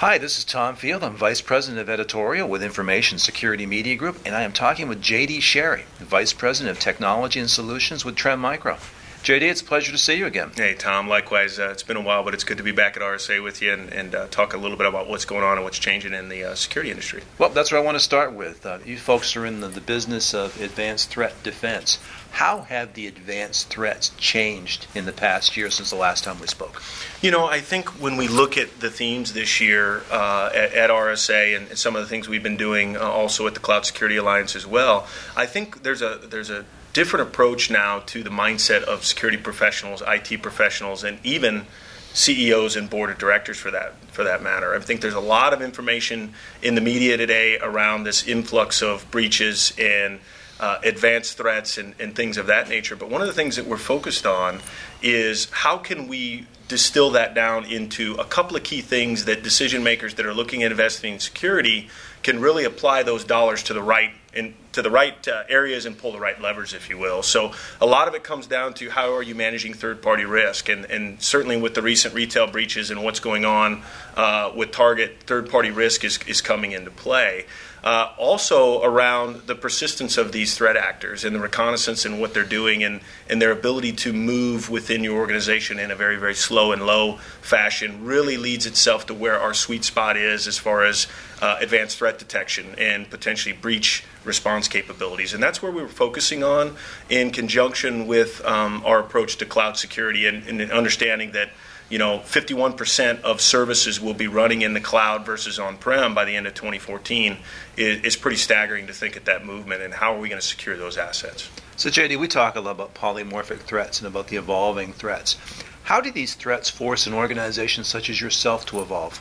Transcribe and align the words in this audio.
Hi, 0.00 0.16
this 0.16 0.38
is 0.38 0.44
Tom 0.44 0.76
Field. 0.76 1.04
I'm 1.04 1.14
Vice 1.14 1.42
President 1.42 1.78
of 1.78 1.90
Editorial 1.90 2.48
with 2.48 2.62
Information 2.62 3.18
Security 3.18 3.66
Media 3.66 3.96
Group, 3.96 4.16
and 4.24 4.34
I 4.34 4.44
am 4.44 4.52
talking 4.54 4.88
with 4.88 5.02
JD 5.02 5.42
Sherry, 5.42 5.84
Vice 5.98 6.32
President 6.32 6.74
of 6.74 6.82
Technology 6.82 7.38
and 7.38 7.50
Solutions 7.50 8.02
with 8.02 8.16
Trend 8.16 8.40
Micro. 8.40 8.78
JD, 9.22 9.42
it's 9.42 9.60
a 9.60 9.64
pleasure 9.64 9.92
to 9.92 9.98
see 9.98 10.14
you 10.14 10.24
again. 10.24 10.50
Hey, 10.56 10.72
Tom. 10.72 11.06
Likewise, 11.06 11.58
uh, 11.58 11.68
it's 11.68 11.82
been 11.82 11.98
a 11.98 12.00
while, 12.00 12.24
but 12.24 12.32
it's 12.32 12.42
good 12.42 12.56
to 12.56 12.62
be 12.62 12.72
back 12.72 12.96
at 12.96 13.02
RSA 13.02 13.42
with 13.42 13.60
you 13.60 13.70
and, 13.70 13.92
and 13.92 14.14
uh, 14.14 14.26
talk 14.28 14.54
a 14.54 14.56
little 14.56 14.78
bit 14.78 14.86
about 14.86 15.08
what's 15.08 15.26
going 15.26 15.44
on 15.44 15.58
and 15.58 15.64
what's 15.64 15.78
changing 15.78 16.14
in 16.14 16.30
the 16.30 16.44
uh, 16.44 16.54
security 16.54 16.90
industry. 16.90 17.22
Well, 17.36 17.50
that's 17.50 17.70
where 17.70 17.78
I 17.78 17.84
want 17.84 17.96
to 17.96 18.02
start 18.02 18.32
with. 18.32 18.64
Uh, 18.64 18.78
you 18.86 18.96
folks 18.96 19.36
are 19.36 19.44
in 19.44 19.60
the, 19.60 19.68
the 19.68 19.82
business 19.82 20.32
of 20.32 20.58
advanced 20.58 21.10
threat 21.10 21.34
defense. 21.42 21.98
How 22.30 22.62
have 22.62 22.94
the 22.94 23.06
advanced 23.06 23.68
threats 23.68 24.10
changed 24.16 24.86
in 24.94 25.04
the 25.04 25.12
past 25.12 25.54
year 25.54 25.68
since 25.68 25.90
the 25.90 25.96
last 25.96 26.24
time 26.24 26.40
we 26.40 26.46
spoke? 26.46 26.82
You 27.20 27.30
know, 27.30 27.44
I 27.44 27.60
think 27.60 27.90
when 28.00 28.16
we 28.16 28.26
look 28.26 28.56
at 28.56 28.80
the 28.80 28.88
themes 28.88 29.34
this 29.34 29.60
year 29.60 30.02
uh, 30.10 30.48
at, 30.54 30.72
at, 30.72 30.88
RSA 30.88 31.56
and 31.56 31.76
some 31.76 31.94
of 31.94 32.00
the 32.00 32.08
things 32.08 32.26
we've 32.26 32.42
been 32.42 32.56
doing 32.56 32.96
uh, 32.96 33.00
also 33.00 33.46
at 33.46 33.52
the 33.52 33.60
Cloud 33.60 33.84
Security 33.84 34.16
Alliance 34.16 34.56
as 34.56 34.66
well, 34.66 35.06
I 35.36 35.44
think 35.44 35.82
there's 35.82 36.00
a 36.00 36.20
there's 36.22 36.48
a 36.48 36.64
different 36.92 37.28
approach 37.28 37.70
now 37.70 38.00
to 38.06 38.22
the 38.22 38.30
mindset 38.30 38.82
of 38.82 39.04
security 39.04 39.38
professionals, 39.38 40.02
IT 40.06 40.42
professionals, 40.42 41.04
and 41.04 41.18
even 41.24 41.66
CEOs 42.12 42.76
and 42.76 42.90
board 42.90 43.10
of 43.10 43.18
directors 43.18 43.56
for 43.56 43.70
that 43.70 43.94
for 44.12 44.24
that 44.24 44.42
matter. 44.42 44.74
I 44.74 44.80
think 44.80 45.00
there's 45.00 45.14
a 45.14 45.20
lot 45.20 45.52
of 45.52 45.62
information 45.62 46.34
in 46.62 46.74
the 46.74 46.80
media 46.80 47.16
today 47.16 47.58
around 47.58 48.04
this 48.04 48.26
influx 48.26 48.82
of 48.82 49.08
breaches 49.10 49.72
and 49.78 50.18
uh, 50.58 50.78
advanced 50.84 51.36
threats 51.36 51.78
and, 51.78 51.94
and 51.98 52.14
things 52.14 52.36
of 52.36 52.46
that 52.46 52.68
nature. 52.68 52.96
But 52.96 53.08
one 53.08 53.20
of 53.20 53.28
the 53.28 53.32
things 53.32 53.56
that 53.56 53.66
we're 53.66 53.78
focused 53.78 54.26
on 54.26 54.60
is 55.00 55.48
how 55.50 55.78
can 55.78 56.08
we 56.08 56.46
distill 56.68 57.10
that 57.10 57.34
down 57.34 57.64
into 57.64 58.14
a 58.14 58.24
couple 58.24 58.56
of 58.56 58.62
key 58.62 58.80
things 58.80 59.24
that 59.24 59.42
decision 59.42 59.82
makers 59.82 60.14
that 60.14 60.26
are 60.26 60.34
looking 60.34 60.62
at 60.62 60.70
investing 60.70 61.14
in 61.14 61.18
security 61.18 61.88
can 62.22 62.40
really 62.40 62.64
apply 62.64 63.02
those 63.02 63.24
dollars 63.24 63.62
to 63.62 63.72
the 63.72 63.82
right 63.82 64.10
in, 64.34 64.54
to 64.72 64.82
the 64.82 64.90
right 64.90 65.26
uh, 65.26 65.42
areas 65.48 65.86
and 65.86 65.98
pull 65.98 66.12
the 66.12 66.20
right 66.20 66.40
levers, 66.40 66.72
if 66.74 66.88
you 66.88 66.98
will. 66.98 67.22
So 67.22 67.52
a 67.80 67.86
lot 67.86 68.08
of 68.08 68.14
it 68.14 68.22
comes 68.22 68.46
down 68.46 68.74
to 68.74 68.90
how 68.90 69.14
are 69.14 69.22
you 69.22 69.34
managing 69.34 69.74
third-party 69.74 70.24
risk, 70.24 70.68
and, 70.68 70.84
and 70.86 71.20
certainly 71.20 71.60
with 71.60 71.74
the 71.74 71.82
recent 71.82 72.14
retail 72.14 72.46
breaches 72.46 72.90
and 72.90 73.02
what's 73.02 73.20
going 73.20 73.44
on 73.44 73.82
uh, 74.16 74.52
with 74.54 74.70
Target, 74.70 75.18
third-party 75.26 75.70
risk 75.70 76.04
is, 76.04 76.18
is 76.26 76.40
coming 76.40 76.72
into 76.72 76.90
play. 76.90 77.46
Uh, 77.82 78.12
also 78.18 78.82
around 78.82 79.46
the 79.46 79.54
persistence 79.54 80.18
of 80.18 80.32
these 80.32 80.54
threat 80.54 80.76
actors 80.76 81.24
and 81.24 81.34
the 81.34 81.40
reconnaissance 81.40 82.04
and 82.04 82.20
what 82.20 82.34
they're 82.34 82.44
doing 82.44 82.84
and, 82.84 83.00
and 83.30 83.40
their 83.40 83.52
ability 83.52 83.90
to 83.90 84.12
move 84.12 84.68
within 84.68 85.02
your 85.02 85.18
organization 85.18 85.78
in 85.78 85.90
a 85.90 85.94
very, 85.94 86.16
very 86.16 86.34
slow 86.34 86.72
and 86.72 86.84
low 86.84 87.16
fashion 87.40 88.04
really 88.04 88.36
leads 88.36 88.66
itself 88.66 89.06
to 89.06 89.14
where 89.14 89.40
our 89.40 89.54
sweet 89.54 89.82
spot 89.82 90.18
is 90.18 90.46
as 90.46 90.58
far 90.58 90.84
as 90.84 91.06
uh, 91.40 91.56
advanced 91.60 91.96
threat 91.96 92.18
detection 92.18 92.74
and 92.76 93.08
potentially 93.08 93.54
breach 93.54 94.04
response 94.26 94.59
capabilities. 94.68 95.34
And 95.34 95.42
that's 95.42 95.62
where 95.62 95.72
we 95.72 95.82
were 95.82 95.88
focusing 95.88 96.42
on 96.42 96.76
in 97.08 97.30
conjunction 97.30 98.06
with 98.06 98.44
um, 98.44 98.82
our 98.84 99.00
approach 99.00 99.36
to 99.36 99.46
cloud 99.46 99.76
security 99.76 100.26
and, 100.26 100.46
and 100.46 100.72
understanding 100.72 101.32
that 101.32 101.50
you 101.90 101.98
know, 101.98 102.20
51% 102.20 103.20
of 103.22 103.40
services 103.40 104.00
will 104.00 104.14
be 104.14 104.28
running 104.28 104.62
in 104.62 104.74
the 104.74 104.80
cloud 104.80 105.26
versus 105.26 105.58
on-prem 105.58 106.14
by 106.14 106.24
the 106.24 106.36
end 106.36 106.46
of 106.46 106.54
2014 106.54 107.36
is, 107.76 108.02
is 108.02 108.16
pretty 108.16 108.36
staggering 108.36 108.86
to 108.86 108.92
think 108.92 109.16
at 109.16 109.24
that 109.24 109.44
movement. 109.44 109.82
And 109.82 109.92
how 109.92 110.14
are 110.14 110.20
we 110.20 110.28
going 110.28 110.40
to 110.40 110.46
secure 110.46 110.76
those 110.76 110.96
assets? 110.96 111.50
So, 111.76 111.90
JD, 111.90 112.18
we 112.18 112.28
talk 112.28 112.54
a 112.54 112.60
lot 112.60 112.72
about 112.72 112.94
polymorphic 112.94 113.58
threats 113.60 113.98
and 113.98 114.06
about 114.06 114.28
the 114.28 114.36
evolving 114.36 114.92
threats. 114.92 115.36
How 115.82 116.00
do 116.00 116.12
these 116.12 116.34
threats 116.34 116.70
force 116.70 117.08
an 117.08 117.14
organization 117.14 117.82
such 117.82 118.08
as 118.08 118.20
yourself 118.20 118.66
to 118.66 118.80
evolve? 118.80 119.20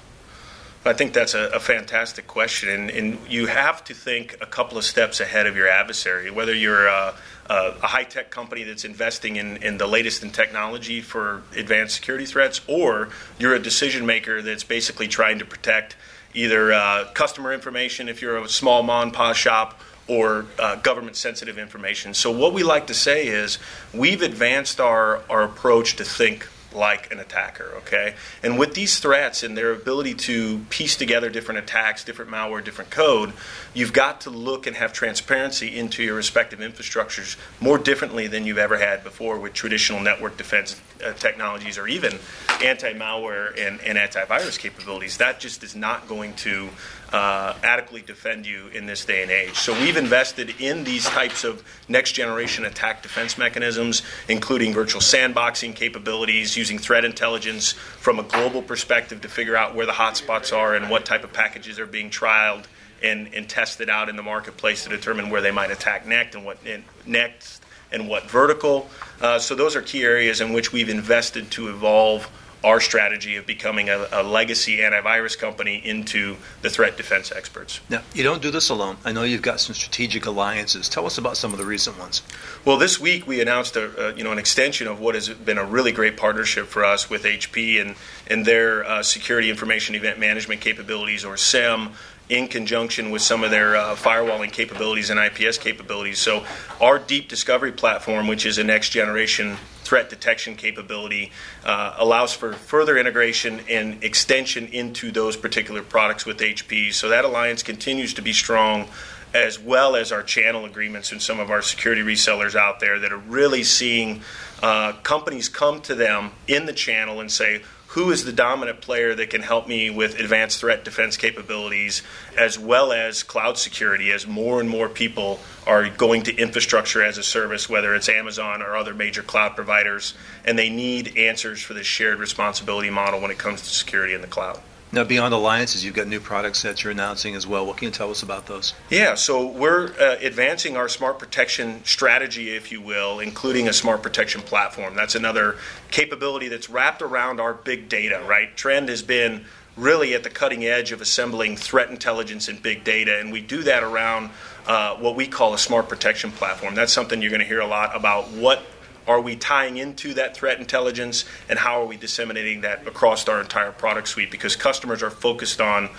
I 0.85 0.93
think 0.93 1.11
that's 1.13 1.33
a, 1.33 1.49
a 1.49 1.59
fantastic 1.59 2.25
question, 2.25 2.69
and, 2.69 2.89
and, 2.89 3.17
you 3.27 3.47
have 3.47 3.83
to 3.85 3.93
think 3.93 4.37
a 4.39 4.45
couple 4.45 4.77
of 4.77 4.85
steps 4.85 5.19
ahead 5.19 5.45
of 5.45 5.57
your 5.57 5.67
adversary. 5.67 6.31
Whether 6.31 6.53
you're 6.53 6.87
a, 6.87 7.13
a, 7.49 7.85
high 7.85 8.05
tech 8.05 8.31
company 8.31 8.63
that's 8.63 8.85
investing 8.85 9.35
in, 9.35 9.57
in 9.57 9.77
the 9.77 9.87
latest 9.87 10.23
in 10.23 10.31
technology 10.31 11.01
for 11.01 11.41
advanced 11.53 11.95
security 11.95 12.25
threats, 12.25 12.61
or 12.65 13.09
you're 13.37 13.55
a 13.55 13.59
decision 13.59 14.05
maker 14.05 14.41
that's 14.41 14.63
basically 14.63 15.09
trying 15.09 15.39
to 15.39 15.45
protect 15.45 15.97
either 16.33 16.71
uh, 16.71 17.11
customer 17.13 17.51
information 17.51 18.07
if 18.07 18.21
you're 18.21 18.37
a 18.37 18.47
small 18.47 18.81
mom 18.81 19.03
and 19.03 19.13
pop 19.13 19.35
shop 19.35 19.81
or 20.07 20.45
uh, 20.57 20.75
government 20.77 21.17
sensitive 21.17 21.57
information. 21.57 22.13
So, 22.13 22.31
what 22.31 22.53
we 22.53 22.63
like 22.63 22.87
to 22.87 22.93
say 22.93 23.27
is 23.27 23.59
we've 23.93 24.21
advanced 24.21 24.79
our, 24.79 25.21
our 25.29 25.43
approach 25.43 25.97
to 25.97 26.05
think 26.05 26.47
like 26.73 27.11
an 27.11 27.19
attacker, 27.19 27.71
okay? 27.77 28.15
And 28.43 28.59
with 28.59 28.73
these 28.73 28.99
threats 28.99 29.43
and 29.43 29.57
their 29.57 29.71
ability 29.71 30.13
to 30.15 30.59
piece 30.69 30.95
together 30.95 31.29
different 31.29 31.59
attacks, 31.59 32.03
different 32.03 32.29
malware, 32.29 32.63
different 32.63 32.91
code, 32.91 33.33
you've 33.73 33.93
got 33.93 34.21
to 34.21 34.29
look 34.29 34.67
and 34.67 34.75
have 34.75 34.93
transparency 34.93 35.77
into 35.77 36.03
your 36.03 36.15
respective 36.15 36.59
infrastructures 36.59 37.37
more 37.59 37.77
differently 37.77 38.27
than 38.27 38.45
you've 38.45 38.57
ever 38.57 38.77
had 38.77 39.03
before 39.03 39.39
with 39.39 39.53
traditional 39.53 39.99
network 39.99 40.37
defense 40.37 40.79
uh, 41.03 41.13
technologies 41.13 41.77
or 41.77 41.87
even 41.87 42.19
anti 42.63 42.93
malware 42.93 43.49
and, 43.59 43.81
and 43.81 43.97
antivirus 43.97 44.59
capabilities. 44.59 45.17
That 45.17 45.39
just 45.39 45.63
is 45.63 45.75
not 45.75 46.07
going 46.07 46.33
to 46.35 46.69
uh, 47.11 47.55
adequately 47.63 48.01
defend 48.01 48.45
you 48.45 48.67
in 48.67 48.85
this 48.85 49.05
day 49.05 49.23
and 49.23 49.31
age. 49.31 49.55
So 49.55 49.73
we've 49.73 49.97
invested 49.97 50.55
in 50.59 50.83
these 50.83 51.05
types 51.05 51.43
of 51.43 51.63
next 51.87 52.13
generation 52.13 52.65
attack 52.65 53.01
defense 53.01 53.37
mechanisms, 53.37 54.03
including 54.27 54.73
virtual 54.73 55.01
sandboxing 55.01 55.75
capabilities, 55.75 56.55
using 56.55 56.77
threat 56.77 57.05
intelligence 57.05 57.71
from 57.71 58.19
a 58.19 58.23
global 58.23 58.61
perspective 58.61 59.21
to 59.21 59.29
figure 59.29 59.55
out 59.55 59.75
where 59.75 59.85
the 59.85 59.91
hotspots 59.91 60.55
are 60.55 60.75
and 60.75 60.89
what 60.89 61.05
type 61.05 61.23
of 61.23 61.33
packages 61.33 61.79
are 61.79 61.87
being 61.87 62.09
trialed 62.09 62.65
and, 63.01 63.33
and 63.33 63.49
tested 63.49 63.89
out 63.89 64.09
in 64.09 64.15
the 64.15 64.23
marketplace 64.23 64.83
to 64.83 64.89
determine 64.89 65.29
where 65.29 65.41
they 65.41 65.51
might 65.51 65.71
attack 65.71 66.05
next 66.05 66.35
and 66.35 66.45
what 66.45 66.57
and 66.65 66.83
next 67.05 67.63
and 67.91 68.07
what 68.07 68.29
vertical. 68.29 68.89
Uh, 69.21 69.39
so 69.39 69.55
those 69.55 69.75
are 69.75 69.81
key 69.81 70.03
areas 70.03 70.41
in 70.41 70.53
which 70.53 70.71
we've 70.71 70.89
invested 70.89 71.49
to 71.51 71.69
evolve 71.69 72.29
our 72.63 72.81
strategy 72.81 73.37
of 73.37 73.45
becoming 73.45 73.89
a, 73.89 74.07
a, 74.11 74.21
legacy 74.21 74.77
antivirus 74.77 75.37
company 75.37 75.77
into 75.77 76.35
the 76.61 76.69
threat 76.69 76.97
defense 76.97 77.31
experts. 77.31 77.79
Now, 77.89 78.01
you 78.13 78.21
don't 78.21 78.41
do 78.41 78.51
this 78.51 78.69
alone. 78.69 78.97
I 79.05 79.13
know 79.13 79.23
you've 79.23 79.41
got 79.41 79.61
some 79.61 79.73
strategic 79.73 80.25
alliances. 80.25 80.89
Tell 80.89 81.05
us 81.05 81.17
about 81.17 81.37
some 81.37 81.53
of 81.53 81.57
the 81.57 81.65
recent 81.65 81.97
ones. 81.97 82.21
Well, 82.65 82.77
this 82.77 82.99
week 82.99 83.25
we 83.25 83.41
announced 83.41 83.77
a, 83.77 84.13
you 84.17 84.23
know 84.23 84.31
an 84.31 84.39
extension 84.39 84.87
of 84.87 84.99
what 84.99 85.15
has 85.15 85.29
been 85.29 85.57
a 85.57 85.65
really 85.65 85.91
great 85.91 86.17
partnership 86.17 86.67
for 86.67 86.83
us 86.83 87.09
with 87.09 87.23
HP 87.23 87.81
and 87.81 87.95
and 88.27 88.45
their 88.45 88.83
uh, 88.83 89.03
security 89.03 89.49
information 89.49 89.95
event 89.95 90.19
management 90.19 90.59
capabilities, 90.59 91.23
or 91.23 91.37
SIEM 91.37 91.91
in 92.29 92.47
conjunction 92.47 93.09
with 93.09 93.21
some 93.21 93.43
of 93.43 93.51
their 93.51 93.75
uh, 93.75 93.95
firewalling 93.95 94.51
capabilities 94.51 95.09
and 95.09 95.19
IPS 95.19 95.57
capabilities. 95.57 96.19
So, 96.19 96.45
our 96.79 96.99
deep 96.99 97.27
discovery 97.27 97.71
platform, 97.71 98.27
which 98.27 98.45
is 98.45 98.57
a 98.57 98.63
next 98.63 98.89
generation 98.89 99.57
threat 99.89 100.07
detection 100.07 100.55
capability, 100.55 101.31
uh, 101.65 101.95
allows 101.97 102.31
for 102.31 102.53
further 102.53 102.95
integration 102.95 103.59
and 103.67 104.03
extension 104.03 104.67
into 104.67 105.11
those 105.11 105.35
particular 105.35 105.81
products 105.81 106.27
with 106.27 106.37
HP. 106.37 106.93
So, 106.93 107.09
that 107.09 107.25
alliance 107.25 107.63
continues 107.63 108.13
to 108.13 108.21
be 108.21 108.31
strong. 108.31 108.87
As 109.33 109.59
well 109.59 109.95
as 109.95 110.11
our 110.11 110.23
channel 110.23 110.65
agreements 110.65 111.11
and 111.11 111.21
some 111.21 111.39
of 111.39 111.51
our 111.51 111.61
security 111.61 112.01
resellers 112.01 112.55
out 112.55 112.79
there 112.79 112.99
that 112.99 113.11
are 113.11 113.17
really 113.17 113.63
seeing 113.63 114.21
uh, 114.63 114.93
companies 115.03 115.47
come 115.49 115.81
to 115.81 115.95
them 115.95 116.31
in 116.47 116.65
the 116.65 116.73
channel 116.73 117.19
and 117.19 117.31
say, 117.31 117.61
who 117.89 118.11
is 118.11 118.23
the 118.23 118.31
dominant 118.31 118.81
player 118.81 119.15
that 119.15 119.31
can 119.31 119.41
help 119.41 119.67
me 119.67 119.89
with 119.89 120.19
advanced 120.19 120.59
threat 120.59 120.85
defense 120.85 121.17
capabilities 121.17 122.03
as 122.37 122.59
well 122.59 122.91
as 122.91 123.23
cloud 123.23 123.57
security 123.57 124.11
as 124.11 124.27
more 124.27 124.59
and 124.59 124.69
more 124.69 124.87
people 124.87 125.39
are 125.65 125.89
going 125.89 126.21
to 126.21 126.35
infrastructure 126.35 127.03
as 127.03 127.17
a 127.17 127.23
service, 127.23 127.67
whether 127.67 127.95
it's 127.95 128.07
Amazon 128.07 128.61
or 128.61 128.77
other 128.77 128.93
major 128.93 129.23
cloud 129.23 129.55
providers, 129.55 130.13
and 130.45 130.57
they 130.57 130.69
need 130.69 131.17
answers 131.17 131.63
for 131.63 131.73
this 131.73 131.87
shared 131.87 132.19
responsibility 132.19 132.91
model 132.91 133.19
when 133.19 133.31
it 133.31 133.39
comes 133.39 133.63
to 133.63 133.69
security 133.69 134.13
in 134.13 134.21
the 134.21 134.27
cloud. 134.27 134.59
Now, 134.91 135.03
beyond 135.03 135.35
alliances, 135.35 135.85
you've 135.85 135.93
got 135.93 136.07
new 136.07 136.19
products 136.19 136.63
that 136.63 136.83
you're 136.83 136.91
announcing 136.91 137.35
as 137.35 137.45
well. 137.45 137.63
What 137.63 137.77
can 137.77 137.85
you 137.85 137.91
tell 137.91 138.09
us 138.09 138.23
about 138.23 138.47
those? 138.47 138.73
Yeah, 138.89 139.13
so 139.13 139.45
we're 139.45 139.93
uh, 139.99 140.17
advancing 140.19 140.75
our 140.77 140.89
smart 140.89 141.19
protection 141.19 141.83
strategy, 141.85 142.55
if 142.55 142.71
you 142.71 142.81
will, 142.81 143.19
including 143.19 143.67
a 143.67 143.73
smart 143.73 144.01
protection 144.01 144.41
platform. 144.41 144.95
That's 144.95 145.13
another 145.13 145.57
capability 145.91 146.47
that's 146.47 146.71
wrapped 146.71 147.03
around 147.03 147.39
our 147.39 147.53
big 147.53 147.87
data, 147.87 148.23
right? 148.27 148.55
Trend 148.57 148.89
has 148.89 149.03
been 149.03 149.45
really 149.77 150.15
at 150.15 150.23
the 150.23 150.29
cutting 150.29 150.65
edge 150.65 150.91
of 150.91 151.01
assembling 151.01 151.55
threat 151.55 151.91
intelligence 151.91 152.47
and 152.47 152.61
big 152.61 152.83
data, 152.83 153.19
and 153.19 153.31
we 153.31 153.41
do 153.41 153.61
that 153.63 153.83
around 153.83 154.31
uh, 154.65 154.95
what 154.95 155.15
we 155.15 155.27
call 155.27 155.53
a 155.53 155.57
smart 155.59 155.87
protection 155.87 156.31
platform. 156.31 156.73
That's 156.73 156.91
something 156.91 157.21
you're 157.21 157.31
going 157.31 157.41
to 157.41 157.47
hear 157.47 157.61
a 157.61 157.67
lot 157.67 157.95
about 157.95 158.29
what 158.29 158.63
are 159.09 159.19
we 159.19 159.35
tying 159.35 159.77
into 159.77 160.13
that 160.13 160.37
threat 160.37 160.59
intelligence 160.59 161.25
and 161.49 161.57
how 161.57 161.81
are 161.81 161.85
we 161.85 161.97
disseminating 161.97 162.61
that 162.61 162.87
across 162.87 163.27
our 163.27 163.41
entire 163.41 163.71
product 163.71 164.07
suite? 164.07 164.29
Because 164.29 164.55
customers 164.55 165.01
are 165.01 165.09
focused 165.09 165.59
on 165.59 165.89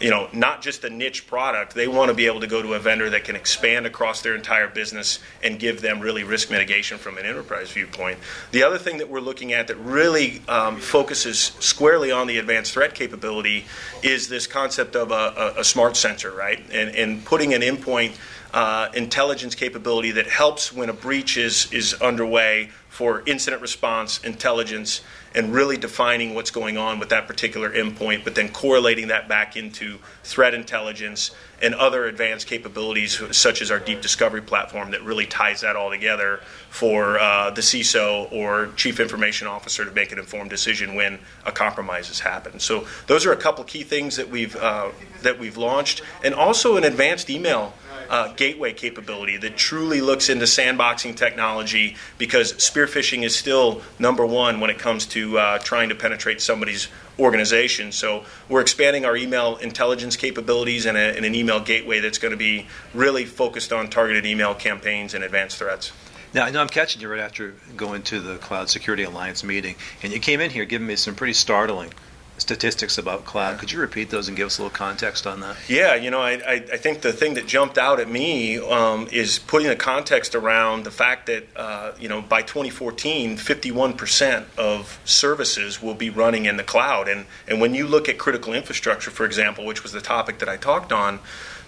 you 0.00 0.10
know, 0.10 0.28
not 0.32 0.60
just 0.60 0.84
a 0.84 0.90
niche 0.90 1.26
product. 1.26 1.74
They 1.74 1.88
want 1.88 2.10
to 2.10 2.14
be 2.14 2.26
able 2.26 2.40
to 2.40 2.46
go 2.46 2.60
to 2.60 2.74
a 2.74 2.78
vendor 2.78 3.08
that 3.10 3.24
can 3.24 3.34
expand 3.34 3.86
across 3.86 4.20
their 4.20 4.34
entire 4.34 4.68
business 4.68 5.20
and 5.42 5.58
give 5.58 5.80
them 5.80 6.00
really 6.00 6.22
risk 6.22 6.50
mitigation 6.50 6.98
from 6.98 7.16
an 7.16 7.24
enterprise 7.24 7.70
viewpoint. 7.70 8.18
The 8.52 8.62
other 8.62 8.76
thing 8.76 8.98
that 8.98 9.08
we're 9.08 9.20
looking 9.20 9.54
at 9.54 9.68
that 9.68 9.76
really 9.76 10.42
um, 10.48 10.78
focuses 10.78 11.38
squarely 11.38 12.12
on 12.12 12.26
the 12.26 12.36
advanced 12.36 12.74
threat 12.74 12.94
capability 12.94 13.64
is 14.02 14.28
this 14.28 14.46
concept 14.46 14.96
of 14.96 15.12
a, 15.12 15.54
a, 15.56 15.60
a 15.60 15.64
smart 15.64 15.96
sensor, 15.96 16.30
right? 16.30 16.62
And, 16.70 16.94
and 16.94 17.24
putting 17.24 17.54
an 17.54 17.62
endpoint 17.62 18.16
uh, 18.52 18.88
intelligence 18.94 19.54
capability 19.54 20.12
that 20.12 20.26
helps 20.26 20.72
when 20.72 20.88
a 20.88 20.92
breach 20.92 21.36
is, 21.36 21.72
is 21.72 21.94
underway 21.94 22.70
for 22.96 23.22
incident 23.26 23.60
response, 23.60 24.24
intelligence, 24.24 25.02
and 25.34 25.52
really 25.52 25.76
defining 25.76 26.34
what's 26.34 26.50
going 26.50 26.78
on 26.78 26.98
with 26.98 27.10
that 27.10 27.26
particular 27.26 27.70
endpoint, 27.70 28.24
but 28.24 28.34
then 28.34 28.48
correlating 28.48 29.08
that 29.08 29.28
back 29.28 29.54
into 29.54 29.98
threat 30.24 30.54
intelligence 30.54 31.30
and 31.60 31.74
other 31.74 32.06
advanced 32.06 32.46
capabilities, 32.46 33.20
such 33.36 33.60
as 33.60 33.70
our 33.70 33.78
deep 33.78 34.00
discovery 34.00 34.40
platform, 34.40 34.92
that 34.92 35.02
really 35.02 35.26
ties 35.26 35.60
that 35.60 35.76
all 35.76 35.90
together 35.90 36.40
for 36.70 37.18
uh, 37.18 37.50
the 37.50 37.60
CISO 37.60 38.32
or 38.32 38.68
chief 38.76 38.98
information 38.98 39.46
officer 39.46 39.84
to 39.84 39.90
make 39.90 40.10
an 40.10 40.18
informed 40.18 40.48
decision 40.48 40.94
when 40.94 41.18
a 41.44 41.52
compromise 41.52 42.08
has 42.08 42.20
happened. 42.20 42.62
So 42.62 42.86
those 43.08 43.26
are 43.26 43.32
a 43.32 43.36
couple 43.36 43.62
key 43.64 43.82
things 43.82 44.16
that 44.16 44.30
we've 44.30 44.56
uh, 44.56 44.88
that 45.20 45.38
we've 45.38 45.58
launched, 45.58 46.00
and 46.24 46.34
also 46.34 46.78
an 46.78 46.84
advanced 46.84 47.28
email 47.28 47.74
uh, 48.08 48.32
gateway 48.34 48.72
capability 48.72 49.36
that 49.38 49.56
truly 49.56 50.00
looks 50.00 50.28
into 50.28 50.44
sandboxing 50.44 51.16
technology 51.16 51.96
because 52.18 52.62
spear 52.62 52.86
phishing 52.86 53.22
is 53.22 53.34
still 53.34 53.82
number 53.98 54.24
one 54.24 54.60
when 54.60 54.70
it 54.70 54.78
comes 54.78 55.06
to 55.06 55.38
uh, 55.38 55.58
trying 55.58 55.88
to 55.88 55.94
penetrate 55.94 56.40
somebody's 56.40 56.88
organization. 57.18 57.92
So 57.92 58.24
we're 58.48 58.60
expanding 58.60 59.04
our 59.04 59.16
email 59.16 59.56
intelligence 59.56 60.16
capabilities 60.16 60.86
and, 60.86 60.96
and 60.96 61.24
an 61.24 61.34
email 61.34 61.60
gateway 61.60 62.00
that's 62.00 62.18
going 62.18 62.32
to 62.32 62.36
be 62.36 62.66
really 62.94 63.24
focused 63.24 63.72
on 63.72 63.88
targeted 63.88 64.26
email 64.26 64.54
campaigns 64.54 65.14
and 65.14 65.24
advanced 65.24 65.58
threats. 65.58 65.92
Now, 66.34 66.44
I 66.44 66.50
know 66.50 66.60
I'm 66.60 66.68
catching 66.68 67.00
you 67.00 67.08
right 67.08 67.20
after 67.20 67.54
going 67.76 68.02
to 68.02 68.20
the 68.20 68.36
Cloud 68.36 68.68
Security 68.68 69.04
Alliance 69.04 69.42
meeting, 69.42 69.76
and 70.02 70.12
you 70.12 70.20
came 70.20 70.40
in 70.40 70.50
here 70.50 70.66
giving 70.66 70.86
me 70.86 70.96
some 70.96 71.14
pretty 71.14 71.32
startling 71.32 71.92
statistics 72.38 72.98
about 72.98 73.24
cloud. 73.24 73.58
Could 73.58 73.72
you 73.72 73.80
repeat 73.80 74.10
those 74.10 74.28
and 74.28 74.36
give 74.36 74.46
us 74.46 74.58
a 74.58 74.62
little 74.62 74.76
context 74.76 75.26
on 75.26 75.40
that? 75.40 75.56
Yeah, 75.68 75.94
you 75.94 76.10
know, 76.10 76.20
I, 76.20 76.32
I, 76.32 76.52
I 76.54 76.76
think 76.76 77.00
the 77.00 77.12
thing 77.12 77.34
that 77.34 77.46
jumped 77.46 77.78
out 77.78 78.00
at 78.00 78.10
me 78.10 78.58
um, 78.58 79.08
is 79.10 79.38
putting 79.38 79.68
the 79.68 79.76
context 79.76 80.34
around 80.34 80.84
the 80.84 80.90
fact 80.90 81.26
that, 81.26 81.46
uh, 81.56 81.92
you 81.98 82.08
know, 82.08 82.20
by 82.20 82.42
2014, 82.42 83.36
51% 83.36 84.44
of 84.58 85.00
services 85.04 85.82
will 85.82 85.94
be 85.94 86.10
running 86.10 86.46
in 86.46 86.56
the 86.56 86.64
cloud. 86.64 87.08
And, 87.08 87.26
and 87.48 87.60
when 87.60 87.74
you 87.74 87.86
look 87.86 88.08
at 88.08 88.18
critical 88.18 88.52
infrastructure, 88.52 89.10
for 89.10 89.24
example, 89.24 89.64
which 89.64 89.82
was 89.82 89.92
the 89.92 90.00
topic 90.00 90.38
that 90.40 90.48
I 90.48 90.56
talked 90.56 90.92
on, 90.92 91.20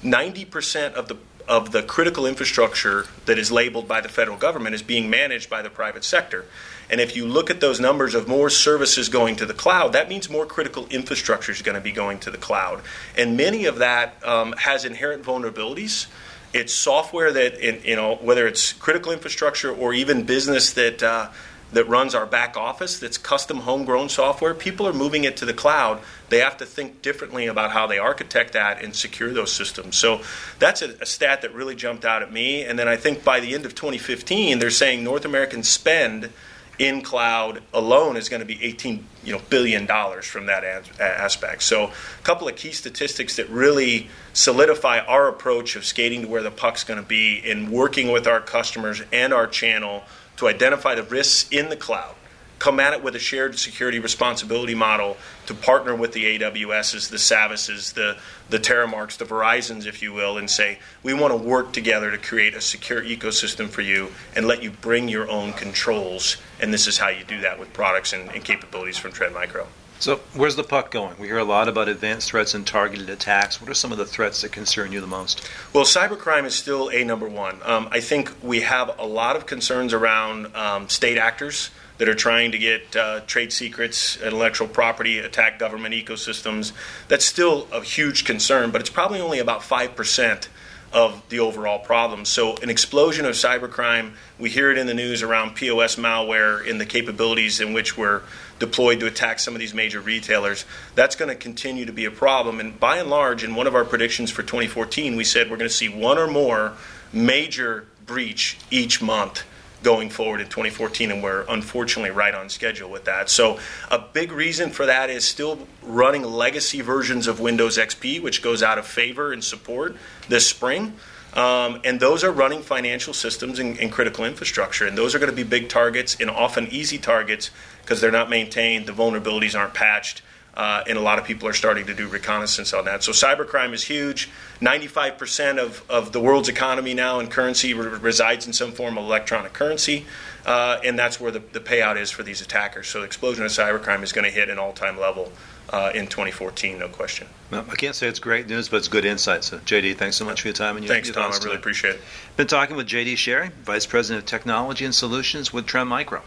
90% 0.03 0.93
of 0.93 1.09
the 1.09 1.17
of 1.49 1.73
the 1.73 1.83
critical 1.83 2.27
infrastructure 2.27 3.07
that 3.25 3.39
is 3.39 3.51
labeled 3.51 3.89
by 3.89 4.01
the 4.01 4.09
federal 4.09 4.37
government 4.37 4.75
is 4.75 4.83
being 4.83 5.09
managed 5.09 5.49
by 5.49 5.63
the 5.63 5.71
private 5.71 6.05
sector. 6.05 6.45
And 6.91 7.01
if 7.01 7.17
you 7.17 7.27
look 7.27 7.51
at 7.51 7.61
those 7.61 7.81
numbers 7.81 8.15
of 8.15 8.29
more 8.29 8.51
services 8.51 9.09
going 9.09 9.37
to 9.37 9.47
the 9.47 9.55
cloud, 9.55 9.93
that 9.95 10.09
means 10.09 10.31
more 10.31 10.47
critical 10.47 10.87
infrastructure 10.89 11.53
is 11.53 11.63
going 11.63 11.75
to 11.75 11.81
be 11.81 11.93
going 11.93 12.19
to 12.21 12.31
the 12.31 12.39
cloud. 12.39 12.83
And 13.17 13.37
many 13.37 13.65
of 13.65 13.79
that 13.79 14.25
um, 14.25 14.53
has 14.53 14.85
inherent 14.85 15.25
vulnerabilities. 15.25 16.07
It's 16.53 16.73
software 16.73 17.33
that, 17.33 17.85
you 17.85 17.97
know, 17.97 18.17
whether 18.17 18.47
it's 18.47 18.73
critical 18.73 19.13
infrastructure 19.13 19.71
or 19.75 19.93
even 19.93 20.25
business 20.25 20.73
that 20.75 21.03
uh, 21.03 21.31
that 21.73 21.85
runs 21.89 22.15
our 22.15 22.27
back 22.27 22.57
office 22.57 22.99
that's 22.99 23.19
custom 23.19 23.59
homegrown 23.59 24.09
software, 24.09 24.55
people 24.55 24.87
are 24.87 24.93
moving 24.93 25.25
it 25.25 25.37
to 25.37 25.45
the 25.45 25.53
cloud. 25.53 26.01
They 26.29 26.39
have 26.39 26.57
to 26.59 26.67
think 26.67 27.03
differently 27.03 27.47
about 27.47 27.73
how 27.73 27.87
they 27.87 27.99
architect 27.99 28.55
that 28.55 28.83
and 28.83 28.95
secure 28.95 29.33
those 29.33 29.53
systems. 29.53 29.97
So 29.97 30.23
that's 30.59 30.83
a, 30.83 30.95
a, 31.01 31.07
stat 31.07 31.43
that 31.43 31.55
really 31.55 31.75
jumped 31.75 32.05
out 32.05 32.23
at 32.23 32.33
me. 32.33 32.65
And 32.65 32.79
then 32.79 32.89
I 32.89 32.97
think 32.97 33.23
by 33.25 33.41
the 33.41 33.55
end 33.55 33.67
of 33.67 33.75
2015, 33.75 34.59
they're 34.59 34.71
saying 34.71 35.05
North 35.05 35.25
American 35.25 35.63
spend 35.63 36.31
in 36.79 37.03
cloud 37.03 37.63
alone 37.73 38.17
is 38.17 38.29
going 38.29 38.41
to 38.41 38.47
be 38.47 38.63
18 38.63 39.05
you 39.25 39.33
know, 39.33 39.43
billion 39.51 39.85
dollars 39.85 40.27
from 40.27 40.47
that 40.47 40.65
aspect. 41.01 41.63
So 41.63 41.85
a 41.87 42.23
couple 42.23 42.49
of 42.49 42.57
key 42.57 42.73
statistics 42.73 43.37
that 43.37 43.49
really 43.49 44.09
solidify 44.33 45.01
our 45.01 45.29
approach 45.29 45.77
of 45.77 45.85
skating 45.85 46.23
to 46.23 46.29
where 46.29 46.43
the 46.43 46.51
puck's 46.51 46.85
going 46.85 47.01
to 47.01 47.07
be 47.07 47.37
in 47.37 47.71
working 47.71 48.13
with 48.13 48.27
our 48.27 48.41
customers 48.41 49.03
and 49.13 49.33
our 49.33 49.47
channel– 49.47 50.05
to 50.39 50.47
identify 50.47 50.95
the 50.95 51.03
risks 51.03 51.49
in 51.51 51.69
the 51.69 51.77
cloud, 51.77 52.15
come 52.59 52.81
at 52.81 52.93
it 52.93 53.03
with 53.03 53.15
a 53.15 53.19
shared 53.19 53.59
security 53.59 53.99
responsibility 53.99 54.75
model 54.75 55.17
to 55.47 55.55
partner 55.55 55.95
with 55.95 56.13
the 56.13 56.39
AWSs, 56.39 57.11
the 57.11 57.17
Savvises, 57.17 57.95
the, 57.95 58.17
the 58.51 58.59
Terramarks, 58.59 59.17
the 59.17 59.25
Verizons, 59.25 59.87
if 59.87 60.03
you 60.03 60.13
will, 60.13 60.39
and 60.39 60.51
say, 60.51 60.79
we 61.03 61.15
want 61.15 61.33
to 61.33 61.37
work 61.37 61.73
together 61.73 62.11
to 62.11 62.19
create 62.19 62.55
a 62.55 62.61
secure 62.61 63.03
ecosystem 63.03 63.69
for 63.69 63.83
you 63.83 64.11
and 64.35 64.47
let 64.47 64.63
you 64.63 64.71
bring 64.71 65.09
your 65.09 65.31
own 65.31 65.53
controls. 65.53 66.37
And 66.61 66.73
this 66.73 66.87
is 66.87 66.99
how 66.99 67.09
you 67.09 67.25
do 67.25 67.41
that 67.41 67.59
with 67.59 67.73
products 67.73 68.13
and, 68.13 68.31
and 68.31 68.45
capabilities 68.45 68.99
from 68.99 69.13
Trend 69.13 69.35
Micro. 69.35 69.69
So, 70.01 70.21
where's 70.33 70.55
the 70.55 70.63
puck 70.63 70.93
going? 70.93 71.19
We 71.19 71.27
hear 71.27 71.39
a 71.39 71.45
lot 71.45 71.67
about 71.67 71.89
advanced 71.89 72.31
threats 72.31 72.55
and 72.55 72.65
targeted 72.65 73.11
attacks. 73.11 73.61
What 73.61 73.69
are 73.69 73.75
some 73.75 73.91
of 73.91 73.99
the 73.99 74.07
threats 74.07 74.43
that 74.43 74.53
concern 74.53 74.93
you 74.93 75.01
the 75.01 75.09
most? 75.09 75.49
Well, 75.73 75.83
cybercrime 75.85 76.45
is 76.45 76.55
still 76.55 76.89
a 76.91 77.03
number 77.03 77.29
one. 77.29 77.59
Um, 77.65 77.89
I 77.91 77.99
think 77.99 78.33
we 78.41 78.61
have 78.61 78.97
a 78.97 79.05
lot 79.05 79.35
of 79.35 79.47
concerns 79.47 79.93
around 79.93 80.55
um, 80.55 80.89
state 80.89 81.19
actors 81.19 81.71
that 81.99 82.09
are 82.09 82.15
trying 82.15 82.53
to 82.53 82.59
get 82.59 82.95
uh, 82.95 83.21
trade 83.27 83.53
secrets, 83.53 84.17
intellectual 84.19 84.69
property, 84.69 85.19
attack 85.19 85.59
government 85.59 85.93
ecosystems. 85.93 86.71
That's 87.09 87.25
still 87.25 87.67
a 87.73 87.83
huge 87.83 88.25
concern, 88.25 88.71
but 88.71 88.81
it's 88.81 88.91
probably 88.91 89.21
only 89.21 89.41
about 89.41 89.63
5% 89.63 90.47
of 90.93 91.23
the 91.29 91.41
overall 91.41 91.79
problem. 91.79 92.25
So, 92.25 92.57
an 92.59 92.71
explosion 92.71 93.27
of 93.27 93.35
cybercrime, 93.35 94.13
we 94.39 94.49
hear 94.51 94.71
it 94.71 94.79
in 94.79 94.87
the 94.87 94.95
news 94.95 95.23
around 95.23 95.55
POS 95.55 95.97
malware 95.97 96.65
in 96.67 96.79
the 96.79 96.87
capabilities 96.87 97.61
in 97.61 97.73
which 97.73 97.97
we're 97.97 98.23
deployed 98.59 99.01
to 99.01 99.07
attack 99.07 99.39
some 99.39 99.55
of 99.55 99.61
these 99.61 99.75
major 99.75 100.01
retailers. 100.01 100.65
That's 100.95 101.15
going 101.15 101.29
to 101.29 101.35
continue 101.35 101.85
to 101.85 101.93
be 101.93 102.05
a 102.05 102.11
problem. 102.11 102.59
And 102.61 102.79
by 102.79 102.99
and 102.99 103.11
large, 103.11 103.45
in 103.45 103.55
one 103.55 103.67
of 103.67 103.75
our 103.75 103.85
predictions 103.85 104.31
for 104.31 104.43
2014, 104.43 105.17
we 105.17 105.25
said 105.25 105.51
we're 105.51 105.57
going 105.57 105.69
to 105.69 105.75
see 105.75 105.89
one 105.89 106.19
or 106.19 106.27
more 106.27 106.73
major 107.13 107.87
breach 108.07 108.59
each 108.71 109.03
month 109.03 109.45
going 109.83 110.11
forward 110.11 110.41
in 110.41 110.49
2014, 110.49 111.11
and 111.11 111.23
we're 111.23 111.45
unfortunately 111.49 112.11
right 112.11 112.35
on 112.35 112.49
schedule 112.49 112.91
with 112.91 113.05
that. 113.05 113.31
So, 113.31 113.59
a 113.91 113.99
big 113.99 114.33
reason 114.33 114.71
for 114.71 114.87
that 114.87 115.11
is 115.11 115.25
still 115.25 115.67
running 115.83 116.23
legacy 116.23 116.81
versions 116.81 117.27
of 117.27 117.41
Windows 117.41 117.79
XP, 117.79 118.21
which 118.21 118.43
goes 118.43 118.63
out 118.63 118.79
of 118.79 118.87
favor 118.87 119.33
and 119.33 119.43
support 119.43 119.97
this 120.29 120.47
spring. 120.47 120.95
Um, 121.35 121.81
and 121.85 122.01
those 122.01 122.25
are 122.25 122.33
running 122.33 122.63
financial 122.63 123.13
systems 123.13 123.59
and, 123.59 123.79
and, 123.79 123.93
critical 123.93 124.25
infrastructure. 124.25 124.87
And 124.87 124.97
those 124.97 125.15
are 125.15 125.19
going 125.19 125.31
to 125.31 125.37
be 125.37 125.43
big 125.43 125.69
targets 125.69 126.17
and 126.19 126.31
often 126.31 126.67
easy 126.69 126.97
targets 126.97 127.51
because 127.83 128.01
they're 128.01 128.11
not 128.11 128.31
maintained, 128.31 128.87
the 128.87 128.93
vulnerabilities 128.93 129.59
aren't 129.59 129.75
patched, 129.75 130.23
uh, 130.59 130.83
and 130.89 130.99
a 130.99 131.01
lot 131.01 131.21
of 131.21 131.25
people 131.25 131.49
are 131.49 131.53
starting 131.53 131.87
to 131.87 131.95
do 131.95 132.09
reconnaissance 132.09 132.75
on 132.75 132.85
that. 132.85 133.05
So 133.05 133.13
cybercrime 133.13 133.73
is 133.73 133.85
huge. 133.85 134.29
95% 134.61 135.59
of, 135.59 135.89
of 135.89 136.11
the 136.11 136.21
world's 136.21 136.49
economy 136.49 136.95
now 136.95 137.21
and 137.21 137.31
currency 137.31 137.75
re- 137.75 137.87
resides 137.87 138.45
in 138.45 138.53
some 138.53 138.73
form 138.73 138.99
of 138.99 139.05
electronic 139.05 139.53
currency, 139.53 140.05
uh, 140.45 140.81
and 140.85 140.99
that's 140.99 141.21
where 141.21 141.31
the, 141.31 141.39
the 141.39 141.61
payout 141.61 141.97
is 141.97 142.11
for 142.11 142.25
these 142.25 142.41
attackers. 142.41 142.89
So 142.89 142.99
the 142.99 143.07
explosion 143.07 143.45
of 143.45 143.53
cybercrime 143.53 144.03
is 144.03 144.13
going 144.13 144.25
to 144.25 144.33
hit 144.33 144.51
an 144.51 144.59
all-time 144.59 144.99
level 144.99 145.33
uh, 145.71 145.93
in 145.95 146.09
2014, 146.09 146.79
no 146.79 146.89
question. 146.89 147.29
Well, 147.53 147.65
I 147.71 147.77
can't 147.77 147.95
say 147.95 148.09
it's 148.09 148.19
great 148.19 148.49
news, 148.49 148.69
but 148.69 148.79
it's 148.79 148.89
good 148.89 149.05
insight. 149.05 149.45
So, 149.45 149.59
JD, 149.59 149.97
thanks 149.97 150.17
so 150.17 150.25
much 150.25 150.43
for 150.43 150.49
your 150.49 150.55
time 150.55 150.77
and 150.77 150.85
your 150.85 150.93
Thanks, 150.93 151.11
Tom. 151.11 151.31
I 151.31 151.37
really 151.45 151.57
appreciate 151.57 151.97
it. 151.97 152.01
Been 152.37 152.47
talking 152.49 152.75
with 152.75 152.89
JD 152.89 153.17
Sherry, 153.17 153.51
Vice 153.63 153.87
President 153.87 154.25
of 154.25 154.27
Technology 154.29 154.85
and 154.85 154.95
Solutions 154.95 155.53
with 155.53 155.67
Trend 155.67 155.89
Micro. 155.89 156.23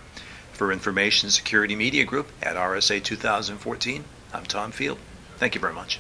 For 0.53 0.72
Information 0.72 1.32
Security 1.32 1.75
Media 1.75 2.06
Group 2.06 2.32
at 2.44 2.56
RSA 2.56 3.03
2014, 3.03 4.03
I'm 4.34 4.46
Tom 4.46 4.72
Field. 4.72 4.98
Thank 5.38 5.56
you 5.56 5.62
very 5.62 5.74
much. 5.74 6.00